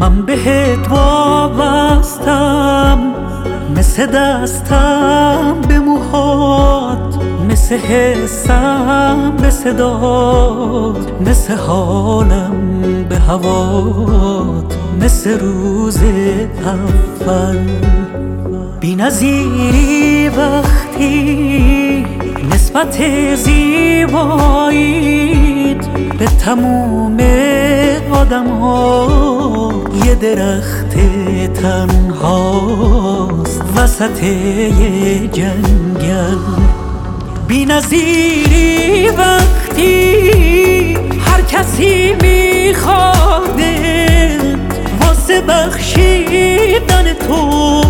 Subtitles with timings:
[0.00, 1.78] من بهت وابستم
[3.76, 7.18] مثل دستم به موهات
[7.50, 12.52] مثل حسم به صدات مثل حالم
[13.08, 15.98] به هوات مثل روز
[16.64, 17.58] اول.
[18.80, 22.06] بی نظیری وقتی
[22.54, 22.98] نسبت
[23.34, 24.80] زیبایید
[26.18, 27.16] به تموم
[28.12, 29.19] آدم ها
[30.14, 30.94] درخت
[31.62, 36.38] تنهاست وسط یه جنگل.
[37.48, 40.94] بی نظیری وقتی
[41.26, 43.76] هر کسی میخواده
[45.00, 47.80] واسه بخشیدن تو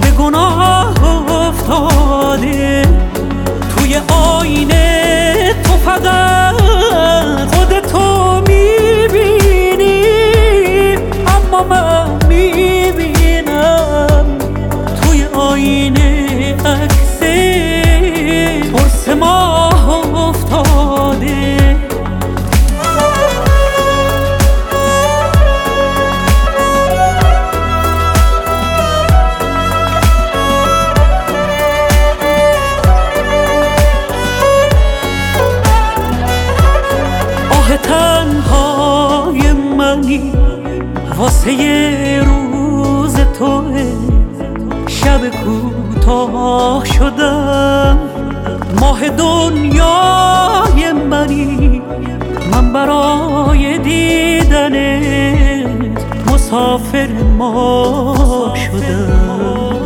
[0.00, 0.94] به گناه
[1.30, 2.82] افتاده.
[3.76, 6.54] توی آینه تو فقط
[7.54, 8.05] خودتو
[39.96, 40.32] منی
[41.18, 43.84] واسه روز توه
[44.88, 47.98] شب کوتاه شدم.
[48.80, 51.82] ماه دنیای منی
[52.52, 54.86] من برای دیدنت
[56.32, 57.08] مسافر
[57.38, 59.76] ما شدم.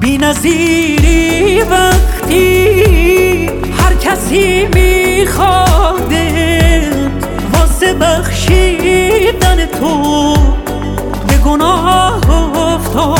[0.00, 2.66] بی نظیری وقتی
[3.78, 5.69] هر کسی میخواده واسه
[8.20, 10.34] بخشیدن تو
[11.28, 12.20] به گناه
[12.74, 13.19] افتاد